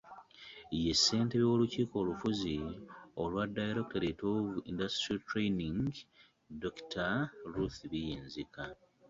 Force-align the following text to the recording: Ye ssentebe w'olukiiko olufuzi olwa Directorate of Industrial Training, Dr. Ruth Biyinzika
Ye 0.83 0.93
ssentebe 0.97 1.45
w'olukiiko 1.49 1.93
olufuzi 2.03 2.55
olwa 3.21 3.43
Directorate 3.57 4.21
of 4.33 4.43
Industrial 4.71 5.19
Training, 5.29 5.81
Dr. 6.63 7.13
Ruth 7.53 7.79
Biyinzika 7.91 8.63